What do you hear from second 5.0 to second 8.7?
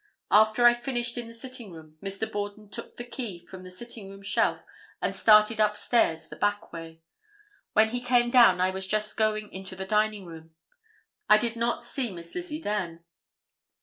started upstairs the back way. When he came down